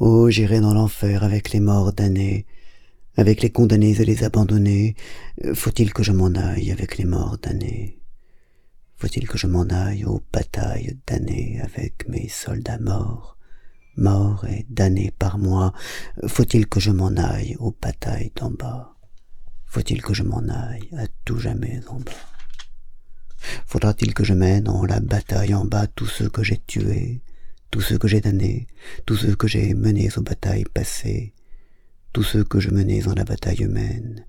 Oh, 0.00 0.30
j'irai 0.30 0.60
dans 0.60 0.74
l'enfer 0.74 1.24
avec 1.24 1.50
les 1.50 1.58
morts 1.58 1.92
damnés, 1.92 2.46
avec 3.16 3.42
les 3.42 3.50
condamnés 3.50 4.00
et 4.00 4.04
les 4.04 4.22
abandonnés. 4.22 4.94
Faut-il 5.54 5.92
que 5.92 6.04
je 6.04 6.12
m'en 6.12 6.32
aille 6.36 6.70
avec 6.70 6.98
les 6.98 7.04
morts 7.04 7.36
damnés? 7.36 8.00
Faut-il 8.94 9.26
que 9.26 9.36
je 9.36 9.48
m'en 9.48 9.64
aille 9.64 10.04
aux 10.04 10.22
batailles 10.32 10.96
damnées 11.04 11.60
avec 11.64 12.08
mes 12.08 12.28
soldats 12.28 12.78
morts, 12.78 13.38
morts 13.96 14.44
et 14.44 14.66
damnés 14.70 15.10
par 15.18 15.36
moi? 15.36 15.72
Faut-il 16.28 16.68
que 16.68 16.78
je 16.78 16.92
m'en 16.92 17.16
aille 17.16 17.56
aux 17.58 17.76
batailles 17.82 18.30
d'en 18.36 18.52
bas? 18.52 18.94
Faut-il 19.66 20.00
que 20.00 20.14
je 20.14 20.22
m'en 20.22 20.48
aille 20.48 20.88
à 20.96 21.08
tout 21.24 21.40
jamais 21.40 21.80
en 21.88 21.98
bas? 21.98 22.12
Faudra-t-il 23.66 24.14
que 24.14 24.22
je 24.22 24.34
mène 24.34 24.68
en 24.68 24.84
la 24.84 25.00
bataille 25.00 25.54
en 25.54 25.64
bas 25.64 25.88
tous 25.88 26.06
ceux 26.06 26.28
que 26.28 26.44
j'ai 26.44 26.58
tués, 26.58 27.20
tous 27.70 27.80
ceux 27.80 27.98
que 27.98 28.08
j'ai 28.08 28.20
damnés, 28.20 28.66
tous 29.06 29.16
ceux 29.16 29.34
que 29.34 29.48
j'ai 29.48 29.74
menés 29.74 30.08
aux 30.16 30.22
batailles 30.22 30.64
passées, 30.72 31.34
tous 32.12 32.22
ceux 32.22 32.44
que 32.44 32.60
je 32.60 32.70
menais 32.70 33.06
en 33.06 33.14
la 33.14 33.24
bataille 33.24 33.62
humaine, 33.62 34.24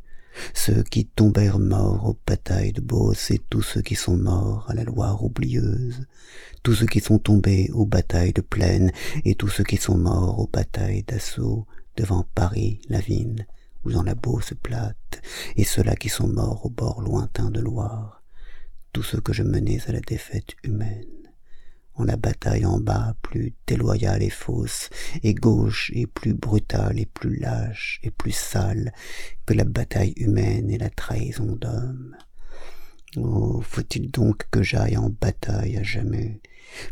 ceux 0.53 0.84
qui 0.84 1.05
tombèrent 1.05 1.59
morts 1.59 2.05
aux 2.07 2.17
batailles 2.27 2.73
de 2.73 2.81
Beauce 2.81 3.31
et 3.31 3.39
tous 3.49 3.61
ceux 3.61 3.81
qui 3.81 3.95
sont 3.95 4.17
morts 4.17 4.66
à 4.70 4.73
la 4.73 4.83
Loire 4.83 5.23
oublieuse, 5.23 6.05
tous 6.63 6.75
ceux 6.75 6.85
qui 6.85 6.99
sont 6.99 7.20
tombés 7.20 7.70
aux 7.73 7.85
batailles 7.85 8.33
de 8.33 8.41
Plaine 8.41 8.91
et 9.25 9.35
tous 9.35 9.47
ceux 9.47 9.63
qui 9.63 9.77
sont 9.77 9.97
morts 9.97 10.39
aux 10.39 10.47
batailles 10.47 11.03
d'assaut 11.03 11.66
devant 11.95 12.25
Paris, 12.35 12.81
la 12.89 12.99
ville, 12.99 13.47
ou 13.85 13.91
dans 13.91 14.03
la 14.03 14.16
Beauce 14.16 14.53
plate, 14.61 15.21
et 15.55 15.63
ceux-là 15.63 15.95
qui 15.95 16.09
sont 16.09 16.27
morts 16.27 16.66
au 16.66 16.69
bord 16.69 17.02
lointain 17.02 17.49
de 17.49 17.59
Loire, 17.59 18.23
tous 18.91 19.03
ceux 19.03 19.21
que 19.21 19.33
je 19.33 19.44
menais 19.44 19.80
à 19.88 19.94
la 19.94 20.02
défaite 20.02 20.55
humaine 20.63 21.19
la 22.03 22.17
bataille 22.17 22.66
en 22.66 22.80
bas 22.80 23.16
plus 23.21 23.53
déloyale 23.67 24.23
et 24.23 24.30
fausse, 24.30 24.89
et 25.23 25.34
gauche 25.34 25.91
et 25.94 26.08
plus 26.08 26.34
brutale 26.34 26.99
et 26.99 27.05
plus 27.05 27.38
lâche 27.38 27.99
et 28.03 28.12
plus 28.12 28.31
sale 28.31 28.94
que 29.45 29.53
la 29.53 29.64
bataille 29.64 30.14
humaine 30.17 30.70
et 30.70 30.77
la 30.77 30.89
trahison 30.89 31.55
d'hommes. 31.55 32.16
Oh, 33.17 33.61
faut-il 33.61 34.11
donc 34.11 34.44
que 34.52 34.61
j'aille 34.61 34.97
en 34.97 35.09
bataille 35.09 35.77
à 35.77 35.83
jamais? 35.83 36.42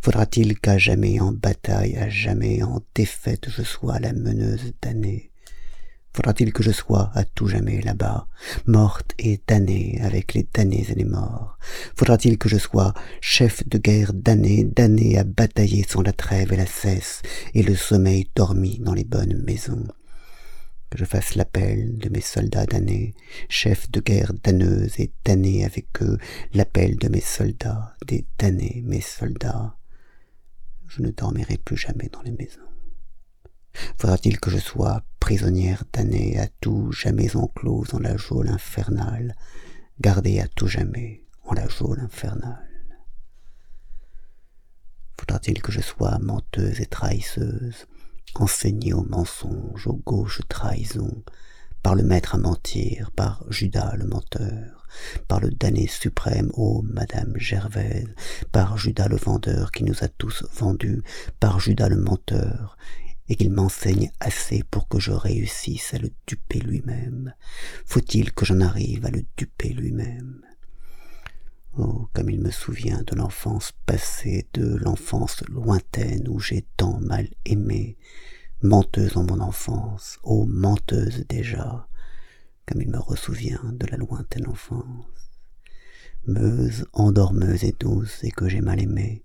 Faudra-t-il 0.02 0.60
qu'à 0.60 0.78
jamais 0.78 1.20
en 1.20 1.32
bataille, 1.32 1.96
à 1.98 2.10
jamais 2.10 2.64
en 2.64 2.82
défaite, 2.96 3.50
je 3.50 3.62
sois 3.62 4.00
la 4.00 4.14
meneuse 4.14 4.74
damnée 4.82 5.32
Faudra-t-il 6.18 6.52
que 6.52 6.64
je 6.64 6.72
sois 6.72 7.12
à 7.14 7.26
tout 7.26 7.46
jamais 7.46 7.80
là-bas, 7.80 8.28
morte 8.66 9.14
et 9.20 9.40
damnée 9.48 10.00
avec 10.02 10.34
les 10.34 10.48
damnés 10.52 10.88
et 10.90 10.96
les 10.96 11.06
morts? 11.06 11.60
Faudra-t-il 11.96 12.40
que 12.40 12.50
je 12.50 12.58
sois 12.58 12.96
chef 13.22 13.64
de 13.70 13.78
guerre 13.78 14.14
damné, 14.14 14.64
damné 14.64 15.20
à 15.20 15.24
batailler 15.24 15.86
sans 15.88 16.02
la 16.02 16.14
trêve 16.14 16.52
et 16.52 16.58
la 16.58 16.66
cesse, 16.66 17.22
et 17.54 17.62
le 17.62 17.76
sommeil 17.76 18.32
dormi 18.36 18.80
dans 18.80 18.96
les 18.96 19.04
bonnes 19.04 19.44
maisons? 19.44 19.86
Que 20.90 20.98
je 20.98 21.06
fasse 21.06 21.36
l'appel 21.36 22.00
de 22.00 22.10
mes 22.10 22.22
soldats 22.22 22.66
damnés, 22.66 23.14
chef 23.48 23.92
de 23.92 24.00
guerre 24.00 24.34
damneuse 24.44 25.00
et 25.00 25.14
damné 25.24 25.66
avec 25.66 26.02
eux, 26.02 26.18
l'appel 26.56 26.96
de 26.96 27.10
mes 27.10 27.22
soldats, 27.22 27.96
des 28.08 28.26
damnés 28.40 28.82
mes 28.88 29.02
soldats. 29.02 29.78
Je 30.88 31.04
ne 31.04 31.12
dormirai 31.12 31.58
plus 31.58 31.78
jamais 31.78 32.10
dans 32.12 32.24
les 32.24 32.32
maisons. 32.32 32.62
Faudra-t-il 33.98 34.40
que 34.40 34.50
je 34.50 34.58
sois 34.58 35.04
prisonnière 35.20 35.84
damnée 35.94 36.40
à 36.40 36.48
tout 36.62 36.92
jamais 36.92 37.36
enclose 37.36 37.94
en 37.94 38.00
la 38.00 38.18
geôle 38.18 38.50
infernale, 38.50 39.36
gardée 40.00 40.40
à 40.40 40.48
tout 40.48 40.68
jamais 40.68 41.24
en 41.46 41.54
la 41.54 41.68
geôle 41.68 42.00
infernale? 42.00 42.68
Faudra-t-il 45.20 45.62
que 45.62 45.72
je 45.72 45.82
sois 45.82 46.20
menteuse 46.20 46.80
et 46.80 46.86
trahisseuse, 46.86 47.88
enseignée 48.36 48.94
au 48.94 49.04
mensonge, 49.04 49.88
aux 49.88 50.02
gauches 50.06 50.42
trahisons, 50.48 51.24
par 51.84 51.96
le 51.96 52.04
maître 52.04 52.36
à 52.36 52.38
mentir, 52.38 53.12
par 53.12 53.44
Judas 53.50 53.96
le 53.96 54.06
menteur, 54.06 54.88
par 55.28 55.40
le 55.40 55.50
damné 55.50 55.88
suprême, 55.88 56.52
ô 56.54 56.82
Madame 56.82 57.34
Gervaise, 57.38 58.14
par 58.52 58.78
Judas 58.78 59.08
le 59.08 59.18
vendeur 59.18 59.72
qui 59.72 59.84
nous 59.84 60.04
a 60.04 60.08
tous 60.08 60.46
vendus, 60.54 61.02
par 61.40 61.60
Judas 61.60 61.90
le 61.90 61.98
menteur, 61.98 62.78
et 63.30 63.36
qu'il 63.36 63.52
m'enseigne 63.52 64.12
assez 64.20 64.64
pour 64.64 64.88
que 64.88 65.00
je 65.00 65.12
réussisse 65.12 65.94
à 65.94 65.98
le 65.98 66.12
duper 66.26 66.60
lui-même. 66.60 67.34
Faut-il 67.86 68.34
que 68.34 68.46
j'en 68.46 68.62
arrive 68.62 69.06
à 69.06 69.12
le 69.12 69.24
duper 69.36 69.70
lui-même? 69.70 70.42
Oh, 71.78 72.10
comme 72.14 72.30
il 72.30 72.42
me 72.42 72.50
souvient 72.50 73.04
de 73.06 73.16
l'enfance 73.16 73.72
passée, 73.86 74.48
de 74.54 74.78
l'enfance 74.78 75.44
lointaine 75.48 76.28
où 76.28 76.40
j'ai 76.40 76.66
tant 76.76 77.00
mal 77.00 77.28
aimé, 77.46 77.98
menteuse 78.64 79.16
en 79.18 79.24
mon 79.24 79.40
enfance, 79.40 80.18
oh 80.24 80.46
menteuse 80.48 81.26
déjà, 81.28 81.88
comme 82.66 82.82
il 82.82 82.90
me 82.90 82.98
ressouvient 82.98 83.62
de 83.74 83.86
la 83.86 83.98
lointaine 83.98 84.48
enfance. 84.48 85.06
Meuse, 86.26 86.88
endormeuse 86.94 87.64
et 87.64 87.76
douce, 87.80 88.24
et 88.24 88.32
que 88.32 88.50
j'ai 88.50 88.62
mal 88.62 88.82
aimé, 88.82 89.24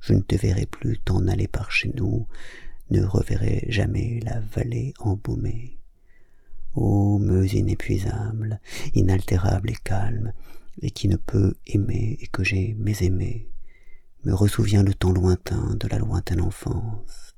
je 0.00 0.12
ne 0.12 0.20
te 0.20 0.36
verrai 0.36 0.66
plus 0.66 0.98
t'en 0.98 1.26
aller 1.26 1.48
par 1.48 1.72
chez 1.72 1.90
nous, 1.96 2.28
ne 2.90 3.04
reverrai 3.04 3.64
jamais 3.68 4.20
la 4.24 4.40
vallée 4.40 4.94
embaumée. 4.98 5.78
Ô 6.74 7.18
meuse 7.18 7.54
inépuisable, 7.54 8.60
inaltérable 8.94 9.70
et 9.70 9.76
calme, 9.82 10.32
et 10.80 10.90
qui 10.90 11.08
ne 11.08 11.16
peut 11.16 11.54
aimer 11.66 12.18
et 12.20 12.26
que 12.28 12.44
j'ai 12.44 12.74
mésaimé, 12.78 13.50
me 14.24 14.32
ressouviens 14.32 14.82
le 14.82 14.94
temps 14.94 15.12
lointain 15.12 15.76
de 15.78 15.88
la 15.88 15.98
lointaine 15.98 16.40
enfance, 16.40 17.34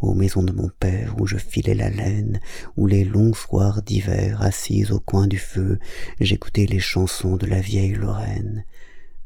aux 0.00 0.14
maisons 0.14 0.42
de 0.42 0.52
mon 0.52 0.68
père 0.68 1.20
où 1.20 1.26
je 1.26 1.36
filais 1.36 1.74
la 1.74 1.90
laine, 1.90 2.40
où 2.76 2.86
les 2.86 3.04
longs 3.04 3.34
soirs 3.34 3.82
d'hiver, 3.82 4.42
assise 4.42 4.90
au 4.90 5.00
coin 5.00 5.26
du 5.26 5.38
feu, 5.38 5.78
j'écoutais 6.20 6.66
les 6.66 6.80
chansons 6.80 7.36
de 7.36 7.46
la 7.46 7.60
vieille 7.60 7.94
Lorraine. 7.94 8.64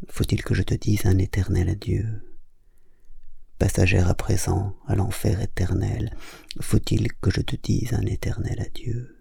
Faut-il 0.09 0.43
que 0.43 0.55
je 0.55 0.63
te 0.63 0.75
dise 0.75 1.07
un 1.07 1.19
éternel 1.19 1.69
adieu? 1.69 2.28
Passagère 3.59 4.09
à 4.09 4.15
présent 4.15 4.77
à 4.87 4.95
l'enfer 4.95 5.43
éternel, 5.43 6.15
faut-il 6.61 7.13
que 7.15 7.33
je 7.33 7.41
te 7.41 7.57
dise 7.57 7.93
un 7.93 8.07
éternel 8.07 8.61
adieu? 8.61 9.17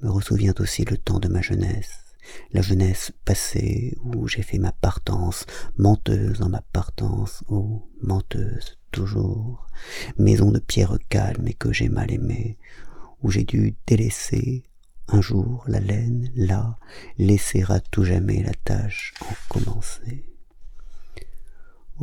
Me 0.00 0.08
ressouvient 0.08 0.54
aussi 0.60 0.86
le 0.86 0.96
temps 0.96 1.18
de 1.18 1.28
ma 1.28 1.42
jeunesse, 1.42 2.16
la 2.52 2.62
jeunesse 2.62 3.12
passée 3.26 3.98
où 4.02 4.28
j'ai 4.28 4.40
fait 4.40 4.56
ma 4.56 4.72
partance, 4.72 5.44
menteuse 5.76 6.40
en 6.40 6.48
ma 6.48 6.62
partance, 6.62 7.44
oh 7.48 7.86
menteuse 8.00 8.78
toujours, 8.92 9.66
maison 10.16 10.50
de 10.50 10.58
pierre 10.58 10.96
calme 11.10 11.46
et 11.46 11.54
que 11.54 11.70
j'ai 11.70 11.90
mal 11.90 12.10
aimée, 12.10 12.56
où 13.20 13.30
j'ai 13.30 13.44
dû 13.44 13.76
délaisser 13.86 14.62
un 15.08 15.20
jour 15.20 15.64
la 15.66 15.80
laine, 15.80 16.32
là, 16.34 16.78
laisser 17.18 17.62
tout 17.90 18.04
jamais 18.04 18.42
la 18.42 18.54
tâche 18.54 19.12
en 19.20 19.34
commencer. 19.50 20.31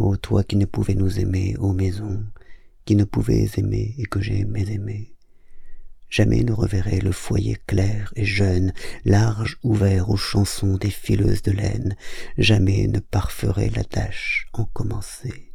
Ô 0.02 0.16
toi 0.16 0.46
qui 0.46 0.56
ne 0.56 0.64
pouvais 0.64 0.96
nous 0.96 1.20
aimer, 1.20 1.58
ô 1.60 1.74
maison, 1.74 2.24
qui 2.86 2.96
ne 2.96 3.04
pouvais 3.04 3.50
aimer 3.58 3.96
et 3.98 4.06
que 4.06 4.22
j'ai 4.22 4.40
aimé 4.40 4.66
aimer. 4.72 5.14
Jamais 6.10 6.42
ne 6.46 6.54
reverrai 6.54 7.02
le 7.02 7.12
foyer 7.12 7.58
clair 7.68 8.14
et 8.16 8.24
jeune, 8.24 8.72
large 9.04 9.58
ouvert 9.62 10.10
aux 10.10 10.16
chansons 10.16 10.78
des 10.78 10.90
fileuses 10.90 11.42
de 11.42 11.52
laine, 11.52 11.98
jamais 12.38 12.88
ne 12.88 13.00
parferai 13.00 13.72
la 13.72 13.84
tâche 13.84 14.48
en 14.54 14.64
commencer. 14.64 15.52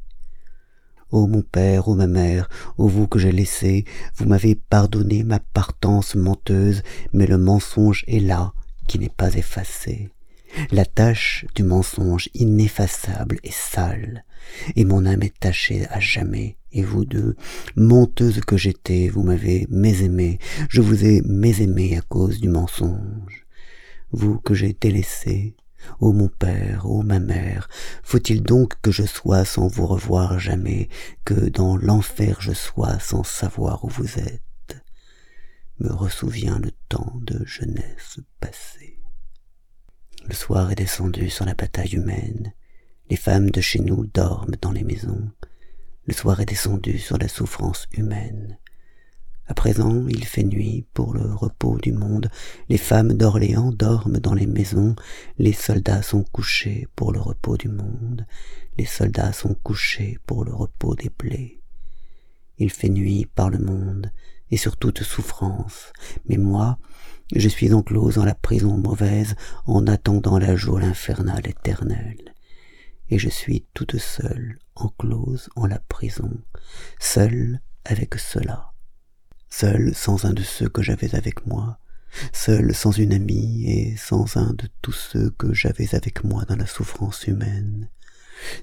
Ô 1.10 1.26
mon 1.26 1.40
père, 1.40 1.88
ô 1.88 1.94
ma 1.94 2.06
mère, 2.06 2.50
ô 2.76 2.86
vous 2.86 3.06
que 3.06 3.18
j'ai 3.18 3.32
laissé, 3.32 3.86
vous 4.16 4.26
m'avez 4.26 4.56
pardonné 4.56 5.24
ma 5.24 5.38
partance 5.38 6.16
menteuse, 6.16 6.82
mais 7.14 7.26
le 7.26 7.38
mensonge 7.38 8.04
est 8.08 8.20
là, 8.20 8.52
qui 8.88 8.98
n'est 8.98 9.08
pas 9.08 9.36
effacé 9.36 10.10
la 10.70 10.84
tâche 10.84 11.46
du 11.54 11.62
mensonge 11.62 12.28
ineffaçable 12.34 13.38
et 13.42 13.50
sale, 13.50 14.24
et 14.76 14.84
mon 14.84 15.06
âme 15.06 15.22
est 15.22 15.38
tachée 15.38 15.86
à 15.90 16.00
jamais, 16.00 16.56
et 16.72 16.82
vous 16.82 17.04
deux, 17.04 17.36
menteuse 17.76 18.40
que 18.40 18.56
j'étais, 18.56 19.08
vous 19.08 19.22
m'avez 19.22 19.66
mésaimé, 19.70 20.38
je 20.68 20.80
vous 20.80 21.04
ai 21.04 21.22
mésaimé 21.22 21.96
à 21.96 22.02
cause 22.02 22.40
du 22.40 22.48
mensonge. 22.48 23.46
Vous 24.10 24.38
que 24.38 24.54
j'ai 24.54 24.76
délaissé, 24.80 25.56
ô 26.00 26.12
mon 26.12 26.28
père, 26.28 26.86
ô 26.88 27.02
ma 27.02 27.18
mère, 27.18 27.68
faut-il 28.02 28.42
donc 28.42 28.74
que 28.82 28.92
je 28.92 29.04
sois 29.04 29.44
sans 29.44 29.66
vous 29.66 29.86
revoir 29.86 30.38
jamais, 30.38 30.88
que 31.24 31.48
dans 31.48 31.76
l'enfer 31.76 32.40
je 32.40 32.52
sois 32.52 32.98
sans 33.00 33.24
savoir 33.24 33.84
où 33.84 33.88
vous 33.88 34.18
êtes? 34.18 34.40
Me 35.80 35.92
ressouvient 35.92 36.60
le 36.60 36.70
temps 36.88 37.18
de 37.22 37.44
jeunesse 37.44 38.20
passée. 38.38 38.93
Le 40.26 40.34
soir 40.34 40.70
est 40.70 40.76
descendu 40.76 41.28
sur 41.28 41.44
la 41.44 41.52
bataille 41.54 41.96
humaine. 41.96 42.54
Les 43.10 43.16
femmes 43.16 43.50
de 43.50 43.60
chez 43.60 43.80
nous 43.80 44.06
dorment 44.06 44.56
dans 44.62 44.72
les 44.72 44.82
maisons. 44.82 45.30
Le 46.06 46.14
soir 46.14 46.40
est 46.40 46.46
descendu 46.46 46.98
sur 46.98 47.18
la 47.18 47.28
souffrance 47.28 47.86
humaine. 47.92 48.58
À 49.46 49.52
présent, 49.52 50.06
il 50.08 50.24
fait 50.24 50.42
nuit 50.42 50.86
pour 50.94 51.12
le 51.12 51.34
repos 51.34 51.76
du 51.76 51.92
monde. 51.92 52.30
Les 52.70 52.78
femmes 52.78 53.12
d'Orléans 53.12 53.70
dorment 53.70 54.18
dans 54.18 54.32
les 54.32 54.46
maisons. 54.46 54.96
Les 55.38 55.52
soldats 55.52 56.02
sont 56.02 56.24
couchés 56.24 56.88
pour 56.96 57.12
le 57.12 57.20
repos 57.20 57.58
du 57.58 57.68
monde. 57.68 58.26
Les 58.78 58.86
soldats 58.86 59.34
sont 59.34 59.54
couchés 59.54 60.18
pour 60.24 60.46
le 60.46 60.54
repos 60.54 60.94
des 60.94 61.10
plaies. 61.10 61.60
Il 62.56 62.70
fait 62.70 62.88
nuit 62.88 63.26
par 63.26 63.50
le 63.50 63.58
monde, 63.58 64.10
et 64.50 64.56
sur 64.56 64.76
toute 64.78 65.02
souffrance, 65.02 65.92
mais 66.26 66.36
moi, 66.38 66.78
je 67.32 67.48
suis 67.48 67.72
enclose 67.72 68.16
dans 68.16 68.24
la 68.24 68.34
prison 68.34 68.76
mauvaise 68.76 69.34
en 69.66 69.86
attendant 69.86 70.38
la 70.38 70.56
joie 70.56 70.82
infernale 70.82 71.46
éternelle. 71.48 72.34
Et 73.10 73.18
je 73.18 73.28
suis 73.28 73.66
toute 73.74 73.98
seule, 73.98 74.58
enclose 74.74 75.48
en 75.56 75.66
la 75.66 75.78
prison, 75.78 76.30
seule 76.98 77.60
avec 77.84 78.14
cela, 78.16 78.72
seule 79.50 79.94
sans 79.94 80.24
un 80.24 80.32
de 80.32 80.42
ceux 80.42 80.68
que 80.68 80.82
j'avais 80.82 81.14
avec 81.14 81.46
moi, 81.46 81.78
seule 82.32 82.74
sans 82.74 82.92
une 82.92 83.12
amie 83.12 83.64
et 83.66 83.96
sans 83.96 84.36
un 84.36 84.52
de 84.54 84.68
tous 84.80 84.92
ceux 84.92 85.30
que 85.30 85.52
j'avais 85.52 85.94
avec 85.94 86.24
moi 86.24 86.44
dans 86.44 86.56
la 86.56 86.66
souffrance 86.66 87.26
humaine, 87.26 87.88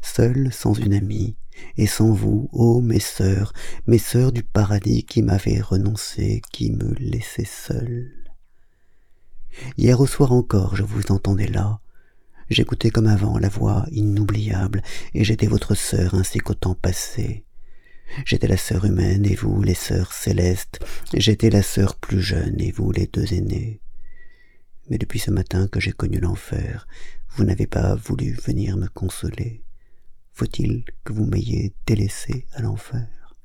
seule 0.02 0.52
sans 0.52 0.74
une 0.74 0.94
amie 0.94 1.36
et 1.78 1.88
sans 1.88 2.12
vous, 2.12 2.50
ô 2.52 2.82
mes 2.82 3.00
sœurs, 3.00 3.54
mes 3.86 3.98
sœurs 4.00 4.32
du 4.32 4.44
paradis 4.44 5.04
qui 5.04 5.22
m'avaient 5.22 5.62
renoncé, 5.62 6.42
qui 6.52 6.72
me 6.72 6.94
laissaient 6.96 7.46
seule. 7.46 8.21
Hier 9.78 10.00
au 10.00 10.08
soir 10.08 10.32
encore 10.32 10.76
je 10.76 10.84
vous 10.84 11.12
entendais 11.12 11.48
là, 11.48 11.82
j'écoutais 12.50 12.90
comme 12.90 13.08
avant 13.08 13.38
la 13.38 13.50
voix 13.50 13.86
inoubliable, 13.92 14.82
et 15.14 15.24
j'étais 15.24 15.48
votre 15.48 15.76
sœur 15.76 16.16
ainsi 16.16 16.40
qu'au 16.40 16.54
temps 16.54 16.76
passé. 16.76 17.46
J'étais 18.26 18.48
la 18.48 18.58
sœur 18.58 18.86
humaine 18.86 19.26
et 19.26 19.36
vous 19.36 19.62
les 19.62 19.74
sœurs 19.74 20.12
célestes, 20.12 20.80
j'étais 21.14 21.50
la 21.50 21.64
sœur 21.64 21.96
plus 21.96 22.22
jeune 22.22 22.60
et 22.60 22.72
vous 22.72 22.92
les 22.92 23.08
deux 23.08 23.34
aînés. 23.34 23.82
Mais 24.90 24.98
depuis 24.98 25.20
ce 25.20 25.32
matin 25.32 25.68
que 25.68 25.80
j'ai 25.80 25.94
connu 25.94 26.20
l'enfer, 26.20 26.88
vous 27.30 27.46
n'avez 27.46 27.68
pas 27.68 27.96
voulu 27.96 28.34
venir 28.34 28.76
me 28.76 28.88
consoler. 28.88 29.64
Faut-il 30.34 30.84
que 31.06 31.14
vous 31.14 31.26
m'ayez 31.26 31.74
délaissé 31.86 32.46
à 32.52 32.62
l'enfer? 32.62 33.36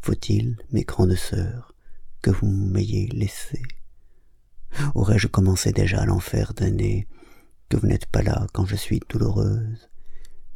Faut-il, 0.00 0.56
mes 0.72 0.84
grandes 0.84 1.16
sœurs, 1.16 1.74
que 2.22 2.30
vous 2.30 2.48
m'ayez 2.48 3.08
laissé? 3.08 3.60
Aurais-je 4.94 5.26
commencé 5.26 5.72
déjà 5.72 6.04
l'enfer 6.04 6.54
d'année 6.54 7.08
que 7.68 7.76
vous 7.76 7.86
n'êtes 7.86 8.06
pas 8.06 8.22
là 8.22 8.46
quand 8.52 8.66
je 8.66 8.76
suis 8.76 9.00
douloureuse? 9.08 9.88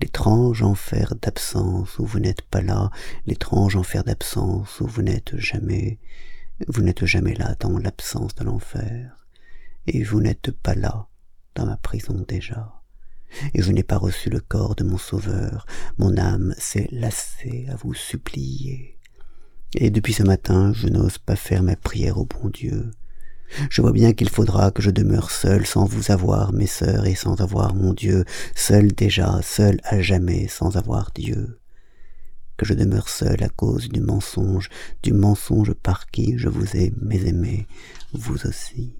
L'étrange 0.00 0.62
enfer 0.62 1.14
d'absence 1.20 1.98
où 1.98 2.04
vous 2.04 2.18
n'êtes 2.18 2.42
pas 2.42 2.60
là, 2.60 2.90
l'étrange 3.26 3.76
enfer 3.76 4.02
d'absence 4.02 4.80
où 4.80 4.86
vous 4.86 5.02
n'êtes 5.02 5.36
jamais, 5.36 6.00
vous 6.66 6.82
n'êtes 6.82 7.04
jamais 7.04 7.34
là 7.34 7.54
dans 7.60 7.78
l'absence 7.78 8.34
de 8.34 8.42
l'enfer, 8.44 9.16
et 9.86 10.02
vous 10.02 10.20
n'êtes 10.20 10.50
pas 10.50 10.74
là 10.74 11.06
dans 11.54 11.66
ma 11.66 11.76
prison 11.76 12.24
déjà. 12.26 12.82
Et 13.54 13.62
je 13.62 13.70
n'ai 13.70 13.84
pas 13.84 13.96
reçu 13.96 14.28
le 14.28 14.40
corps 14.40 14.74
de 14.74 14.82
mon 14.82 14.98
sauveur, 14.98 15.66
mon 15.98 16.16
âme 16.18 16.52
s'est 16.58 16.88
lassée 16.90 17.66
à 17.70 17.76
vous 17.76 17.94
supplier. 17.94 18.98
Et 19.74 19.90
depuis 19.90 20.12
ce 20.12 20.22
matin, 20.24 20.72
je 20.74 20.88
n'ose 20.88 21.18
pas 21.18 21.36
faire 21.36 21.62
ma 21.62 21.76
prière 21.76 22.18
au 22.18 22.26
bon 22.26 22.48
Dieu, 22.48 22.90
je 23.70 23.82
vois 23.82 23.92
bien 23.92 24.12
qu'il 24.12 24.28
faudra 24.28 24.70
que 24.70 24.82
je 24.82 24.90
demeure 24.90 25.30
seul 25.30 25.66
sans 25.66 25.84
vous 25.84 26.10
avoir, 26.10 26.52
mes 26.52 26.66
sœurs, 26.66 27.06
et 27.06 27.14
sans 27.14 27.40
avoir 27.40 27.74
mon 27.74 27.92
Dieu, 27.92 28.24
seul 28.54 28.92
déjà, 28.92 29.40
seul 29.42 29.80
à 29.84 30.00
jamais, 30.00 30.48
sans 30.48 30.76
avoir 30.76 31.10
Dieu. 31.14 31.58
Que 32.56 32.66
je 32.66 32.74
demeure 32.74 33.08
seul 33.08 33.42
à 33.42 33.48
cause 33.48 33.88
du 33.88 34.00
mensonge, 34.00 34.68
du 35.02 35.12
mensonge 35.12 35.72
par 35.74 36.06
qui 36.06 36.38
je 36.38 36.48
vous 36.48 36.76
ai 36.76 36.92
mésaimé, 37.00 37.66
vous 38.12 38.46
aussi. 38.46 38.94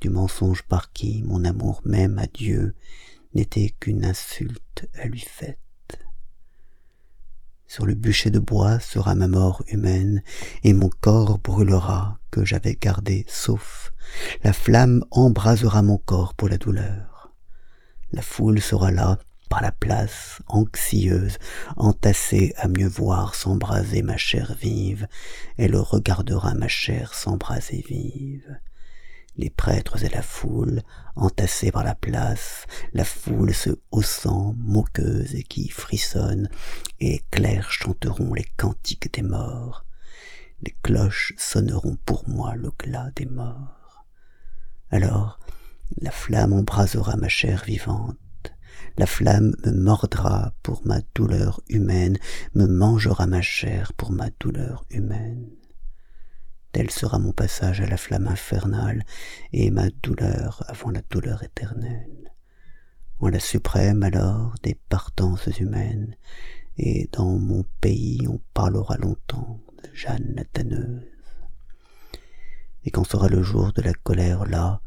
Du 0.00 0.10
mensonge 0.10 0.62
par 0.62 0.92
qui 0.92 1.22
mon 1.22 1.44
amour 1.44 1.80
même 1.84 2.18
à 2.18 2.26
Dieu 2.26 2.74
n'était 3.34 3.74
qu'une 3.80 4.04
insulte 4.04 4.88
à 4.94 5.06
lui 5.06 5.20
faite. 5.20 5.58
Sur 7.68 7.84
le 7.84 7.94
bûcher 7.94 8.30
de 8.30 8.38
bois 8.38 8.78
sera 8.78 9.14
ma 9.14 9.28
mort 9.28 9.62
humaine, 9.68 10.22
et 10.62 10.72
mon 10.72 10.88
corps 11.00 11.38
brûlera 11.38 12.18
que 12.30 12.44
j'avais 12.44 12.76
gardé 12.76 13.24
sauf. 13.28 13.92
La 14.44 14.52
flamme 14.52 15.04
embrasera 15.10 15.82
mon 15.82 15.98
corps 15.98 16.34
pour 16.34 16.48
la 16.48 16.58
douleur. 16.58 17.32
La 18.12 18.22
foule 18.22 18.60
sera 18.60 18.90
là, 18.92 19.18
par 19.48 19.62
la 19.62 19.72
place, 19.72 20.40
anxieuse, 20.46 21.38
entassée 21.76 22.54
à 22.56 22.68
mieux 22.68 22.88
voir 22.88 23.34
s'embraser 23.34 24.02
ma 24.02 24.16
chair 24.16 24.54
vive. 24.60 25.08
Elle 25.56 25.76
regardera 25.76 26.54
ma 26.54 26.68
chair 26.68 27.14
s'embraser 27.14 27.84
vive 27.88 28.58
les 29.36 29.50
prêtres 29.50 30.04
et 30.04 30.08
la 30.08 30.22
foule, 30.22 30.82
entassés 31.14 31.70
par 31.70 31.84
la 31.84 31.94
place, 31.94 32.66
la 32.92 33.04
foule 33.04 33.54
se 33.54 33.70
haussant, 33.90 34.54
moqueuse 34.58 35.34
et 35.34 35.42
qui 35.42 35.68
frissonne, 35.68 36.48
et 37.00 37.10
les 37.10 37.24
clercs 37.30 37.70
chanteront 37.70 38.34
les 38.34 38.46
cantiques 38.56 39.12
des 39.12 39.22
morts. 39.22 39.84
Les 40.62 40.74
cloches 40.82 41.34
sonneront 41.36 41.96
pour 42.06 42.28
moi 42.28 42.54
le 42.54 42.70
glas 42.78 43.10
des 43.14 43.26
morts. 43.26 44.06
Alors, 44.90 45.38
la 46.00 46.10
flamme 46.10 46.52
embrasera 46.52 47.16
ma 47.16 47.28
chair 47.28 47.64
vivante, 47.66 48.16
la 48.98 49.06
flamme 49.06 49.54
me 49.64 49.72
mordra 49.72 50.54
pour 50.62 50.86
ma 50.86 51.00
douleur 51.14 51.60
humaine, 51.68 52.18
me 52.54 52.66
mangera 52.66 53.26
ma 53.26 53.42
chair 53.42 53.92
pour 53.92 54.10
ma 54.10 54.30
douleur 54.40 54.86
humaine. 54.90 55.50
Tel 56.76 56.90
sera 56.90 57.18
mon 57.18 57.32
passage 57.32 57.80
à 57.80 57.86
la 57.86 57.96
flamme 57.96 58.28
infernale 58.28 59.06
et 59.54 59.70
ma 59.70 59.88
douleur 60.02 60.62
avant 60.68 60.90
la 60.90 61.00
douleur 61.08 61.42
éternelle. 61.42 62.34
En 63.18 63.28
la 63.28 63.40
suprême 63.40 64.02
alors 64.02 64.52
des 64.62 64.74
partances 64.90 65.46
humaines, 65.58 66.14
et 66.76 67.08
dans 67.12 67.38
mon 67.38 67.64
pays 67.80 68.28
on 68.28 68.42
parlera 68.52 68.98
longtemps 68.98 69.58
de 69.82 69.88
Jeanne 69.94 70.34
la 70.36 70.44
tanneuse. 70.44 71.00
Et 72.84 72.90
quand 72.90 73.04
sera 73.04 73.28
le 73.28 73.42
jour 73.42 73.72
de 73.72 73.80
la 73.80 73.94
colère 73.94 74.44
là, 74.44 74.82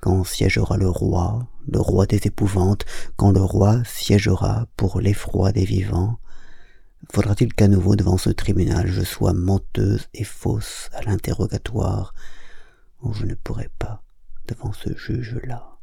quand 0.00 0.24
siégera 0.24 0.76
le 0.76 0.88
roi, 0.88 1.46
le 1.68 1.78
roi 1.78 2.06
des 2.06 2.26
épouvantes, 2.26 2.84
quand 3.14 3.30
le 3.30 3.42
roi 3.42 3.84
siégera 3.84 4.66
pour 4.76 5.00
l'effroi 5.00 5.52
des 5.52 5.64
vivants, 5.64 6.18
Faudra-t-il 7.12 7.54
qu'à 7.54 7.68
nouveau 7.68 7.96
devant 7.96 8.18
ce 8.18 8.30
tribunal 8.30 8.88
je 8.88 9.02
sois 9.02 9.32
menteuse 9.32 10.08
et 10.14 10.24
fausse 10.24 10.90
à 10.92 11.02
l'interrogatoire 11.02 12.12
où 13.00 13.14
je 13.14 13.24
ne 13.24 13.34
pourrai 13.34 13.70
pas 13.78 14.02
devant 14.46 14.72
ce 14.72 14.94
juge-là? 14.96 15.78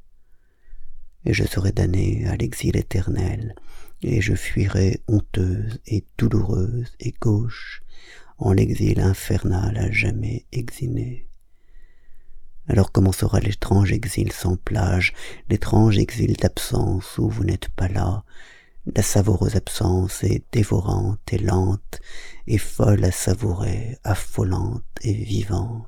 Et 1.24 1.34
je 1.34 1.44
serai 1.44 1.72
damnée 1.72 2.28
à 2.28 2.36
l'exil 2.36 2.78
éternel, 2.78 3.56
et 4.04 4.22
je 4.22 4.36
fuirai 4.36 5.02
honteuse 5.08 5.80
et 5.88 6.06
douloureuse 6.18 6.94
et 7.00 7.14
gauche 7.20 7.82
en 8.38 8.52
l'exil 8.52 9.00
infernal 9.00 9.78
à 9.78 9.90
jamais 9.90 10.46
exiné. 10.52 11.28
Alors 12.68 12.92
commencera 12.92 13.40
l'étrange 13.40 13.92
exil 13.92 14.31
sans 14.31 14.57
plage, 14.57 15.14
l'étrange 15.50 15.98
exil 15.98 16.34
d'absence 16.34 17.18
où 17.18 17.30
vous 17.30 17.44
n'êtes 17.44 17.69
pas 17.69 17.88
là, 17.88 18.24
la 18.94 19.01
savoureuse 19.01 19.56
absence 19.56 20.23
est 20.23 20.44
dévorante 20.51 21.21
et 21.31 21.37
lente, 21.37 21.99
et 22.47 22.57
folle 22.57 23.04
à 23.04 23.11
savourer, 23.11 23.97
affolante 24.04 24.85
et 25.01 25.13
vivante. 25.13 25.87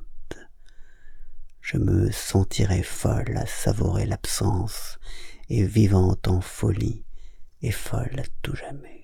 Je 1.61 1.77
me 1.77 2.11
sentirai 2.11 2.81
folle 2.81 3.37
à 3.37 3.45
savourer 3.45 4.05
l'absence, 4.05 4.97
et 5.49 5.63
vivante 5.63 6.27
en 6.27 6.41
folie, 6.41 7.03
et 7.61 7.71
folle 7.71 8.19
à 8.19 8.23
tout 8.41 8.55
jamais. 8.55 8.96